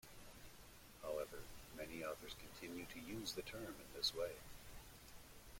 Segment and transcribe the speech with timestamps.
[1.03, 1.43] However,
[1.77, 4.31] many authors continue to use the term in this way.